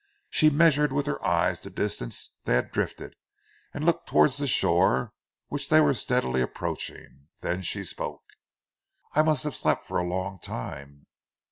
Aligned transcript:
She 0.31 0.49
measured 0.49 0.91
with 0.91 1.05
her 1.05 1.23
eyes 1.23 1.59
the 1.59 1.69
distance 1.69 2.31
they 2.45 2.55
had 2.55 2.71
drifted, 2.71 3.15
and 3.71 3.85
looked 3.85 4.09
towards 4.09 4.37
the 4.37 4.47
shore 4.47 5.13
which 5.49 5.69
they 5.69 5.79
were 5.79 5.93
steadily 5.93 6.41
approaching, 6.41 7.27
then 7.41 7.61
she 7.61 7.83
spoke. 7.83 8.23
"I 9.13 9.21
must 9.21 9.43
have 9.43 9.55
slept 9.55 9.87
for 9.87 9.99
a 9.99 10.03
long 10.09 10.39
time." 10.39 11.05